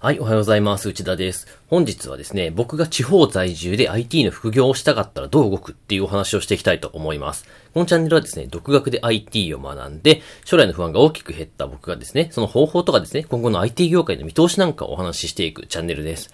[0.00, 0.88] はい、おはようございます。
[0.88, 1.48] 内田です。
[1.66, 7.46] 本日はですね、僕が地方在住で IT の副業をしたかったらどう動くっていうお話をしていきたいと思います。
[7.74, 16.32] このチャンネルはですね、独学で IT を学んで、将来の不安が大きく減った僕がですね、その方法とかですね、今後の IT 業界の見通しなんかをお話ししていくチャンネルです。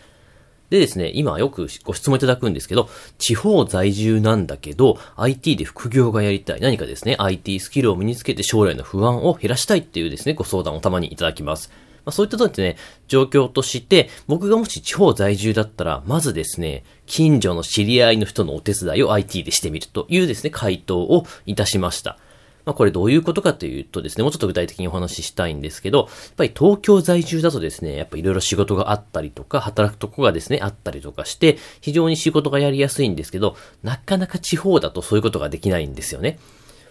[0.68, 6.60] でですね、今よくご質問いただくんですけど、地方在住なんだけど、IT で副業がやりたい。
[6.60, 11.72] 何かですね、IT スキルを身につけて将来の不安を減らしたいっていうですね、ご相談をたまにいただきます。
[12.04, 12.76] まあ、そういったとですね、
[13.08, 22.18] 状況として、僕がもし地方在住だったら、まずですね、近所の知り合いの人のお手伝いを IT でしてみるというですね、回答をいたしました。
[22.64, 36.38] まあこれどういうことかというとですね、もうちょっと具体的にお話ししたいんですけど、やっぱり東京在住だとですね、やっぱいろいろ仕事があったりとか、働くとこがですね、あったりとかして、非常に仕事がやりやすいんですけど、なかなか地方だとそういうことができないんですよね。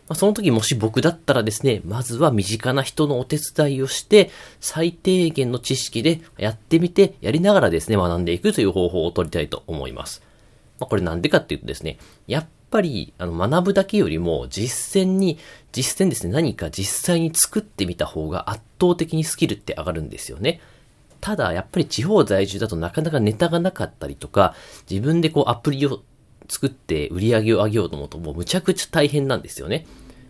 [0.08, 10.22] まあ、その時もし僕だったらですね、まずは身近な人のお手伝いをして、最低限の知識でやってみて、やりながらですね、学んでいくという方法を取りたいと思います。
[10.80, 15.38] まあ、これなんでかっていうとですね、やっぱり、あの、学ぶだけよりも、実践に、
[15.72, 20.60] 実践ですね、何か実際に作ってみた方が圧倒的にスキルって上がるんですよね。
[21.22, 24.56] ただ、やっぱり地方在住だとなかなかネタがなかったりとか、
[24.90, 26.02] 自分でこうアプリを
[26.54, 29.86] 作って売り上げを上げようと思うともうむちゃくちゃ大変なんですよね。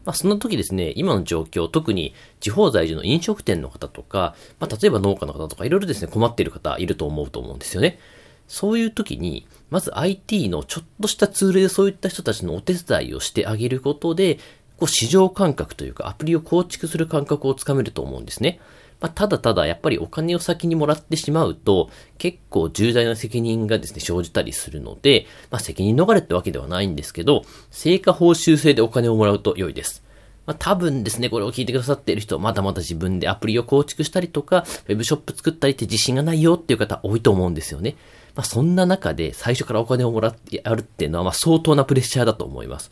[0.06, 8.00] まあ、その時ですね、今の状況、特に地方在住の飲食店の方とか、まあ、例えば農家の方とか、いろいろですね、困っている方いると思うと思うんですよね。
[8.48, 14.40] そういう時に、まず IT のちょっとしたツールでそういった人たちのお手伝いをしてあげることで、
[14.78, 18.60] こう市場感覚というかアプリを構築する感覚をつかめると思うんですね。
[19.04, 30.06] まあ、ただただやっぱりお金を先にもらってしまうと、結構重大な責任がですね、生じたりするので、まあ、責任逃れってわけではないんですけど、成果報酬制でお金をもらうと良いです。
[30.46, 37.98] まあ、多分ですね、これを聞いてくださっている人、まだまだ自分でアプリを構築したりとか、ウェブショップ作ったりって自信がないよっていう方多いと思うんですよね。
[38.36, 42.90] まあ、そんな中で最初からお金をもらってやるっていうのは、まあ、相当なプレッシャーだと思います。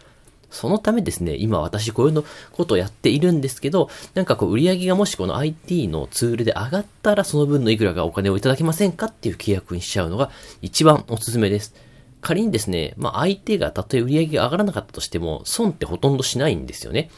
[0.52, 10.30] そのためですね、今私こういうのことをやっているんですけど、なんかこう売り上げがもしこの IT のツールで上がったらその分のいくらかお金をいただけませんかっていう契約にしちゃうのが
[10.62, 11.74] 一番おすすめです。
[12.22, 17.10] 仮にですね、まあ相手がたとえ売り上げが上がらなかったとしても、損ってほとんどしないんですよね。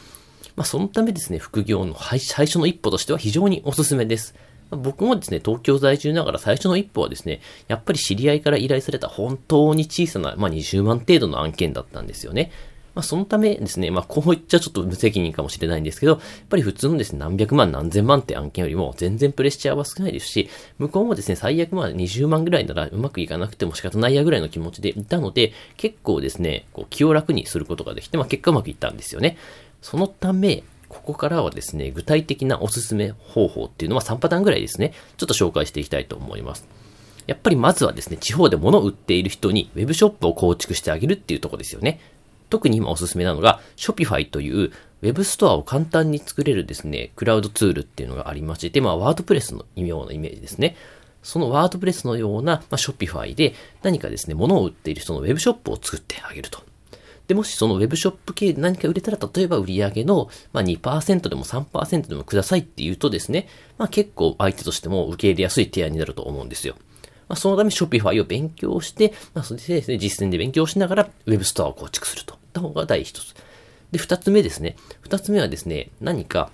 [0.56, 4.36] まあそのためですね、副業の最初の一歩としては非常におすすめです。
[4.70, 12.52] 僕もですね、東京在住ながら最初の一歩はですね、やっぱり知り合いから依頼された本当に小さな、まあ20万程度の案件だったんですよね。
[12.96, 29.38] まあ、そのためですね、まあ、こう言っちゃちょっと無責任かもしれないんですけど、やっぱり普通のですね、何百万何千万って案件よりも全然プレッシャーは少ないですし、向こうもですね、最悪まあ20万ぐらいならうまくいかなくても仕方ないやぐらいの気持ちでいたので、結構ですね、こう気を楽にすることができて、まあ、結果うまくいったんですよね。
[29.82, 36.68] そのため、ここからはですね、具体的なおすすめ方法っていうのは3パターンぐらいですね、ちょっと紹介していきたいと思います。
[37.26, 42.00] やっぱりまずはですね、地方で物を売っている人に web ショップを構築してあげるっていうとこですよね。
[42.50, 44.72] 特に今おすすめなのが、Shopify という
[45.02, 50.76] Web ストアを簡単に作れるですね、クラウドツールっていうのがありまして、まあ、ワードプレスのようなイメージですね。
[51.24, 56.62] そのワードプレスのような、まあ、Shopify で何かですね、物を売っている人の Web ショップを作ってあげると。
[57.28, 66.76] で、もしその Web ショップ系で何か売れたら、例えば売り上げの、まあ、2%でも3%でもくださいって言うとですね、まあ、結構相手としても受け入れやすい提案になると思うんですよ。
[67.34, 72.36] まあ、そのため Shopify を勉強して、まあ、それでですね、実践で勉強しながらウェブストアを構築すると。
[72.36, 73.34] った方が第一つ。
[73.92, 74.76] で、二つ目ですね。
[75.02, 76.52] 二つ目はですね、何か、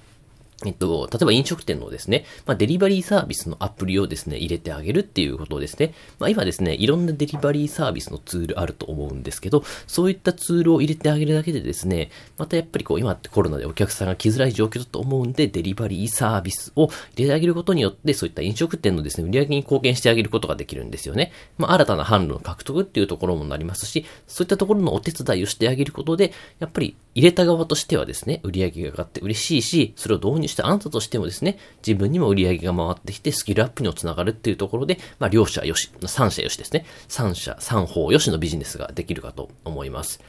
[0.66, 5.94] えっと、例えば飲食店のですね、まあ、デリバリーサービスのアプリをですね、入れてあげるっていうことですね。
[6.20, 21.32] まあ、今ですね、いろんなデリバリーサービスのツールあると思うんですけど、そういったツールを入れてあげるだけでですね、またやっぱりこう、今ってコロナでお客さんが来づらい状況だと思うんで、デリバリーサービスを入れてあげることによって、そういった飲食店のですね、売り上げに貢献してあげることができるんですよね。
[21.58, 36.86] まあ、新たな販路の獲得っていうところもなりますし、そういったところのお手伝いをしてあげることで、やっぱり入れた側としてはですね、売り上げが上がって嬉しいし、それを導入してあなたとしてもですね、自分にも売り上げが回ってきてスキルアップにもつながるっていうところで、まあ両者よし、三者よしですね。
[37.08, 40.20] 三者、三方よしのビジネスができるかと思います。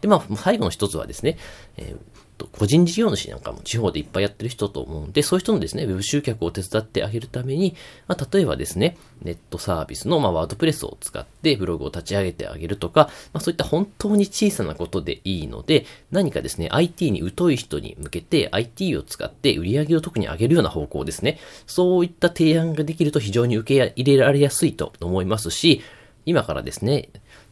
[0.00, 1.38] で、まあ最後の一つはですね、
[1.76, 7.74] えーと、個人事業主なんかも地方でいっぱいやってる人と思うんで、そういう人のですね、ウェブ集客を手伝ってあげるために、
[8.06, 21.38] まあ、例えばですね、ネットサービスの、まあ、ワードプレスを使ってブログを立ち上げてあげるとか、まあ、そういった本当に小さなことでいいので、何かですね、IT に疎い人に向けて IT を使って売り上げを特に上げるような方向ですね。
[21.66, 25.82] そういった提案ができると非常に受け入れられやすいと思いますし、
[26.28, 27.08] 今からですね、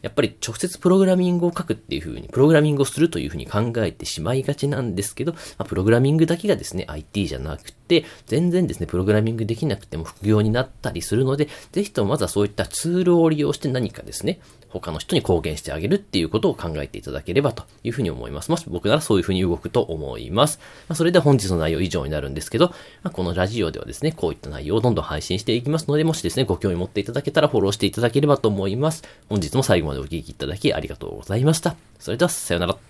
[0.07, 14.39] やっぱり直接プログラミングを書くっていう風に、プログラミングをするという風に考えてしまいがちなんですけど、まあ、プログラミングだけがですね、IT じゃなくて、全然ですね、プログラミングできなくても副業になったりするので、ぜひともまずはそういったツールを利用して何かですね、
[14.69, 18.51] 他の人に貢献してあげるっていうことを考えていただければというふうに思います。
[18.51, 20.59] もし僕ならそういうふうに動くと思います。
[20.87, 22.67] まあ、それでは本日の内容以上になるんですけど、
[23.03, 29.03] まあ、このラジオではですね、こういった内容をどんどん配信していきますので、もしですね、ご興味持っていただけたらフォローしていただければと思います。
[29.29, 31.75] 本日も最後までお聴きいただきありがとうございました。
[31.99, 32.86] それでは、さよなら。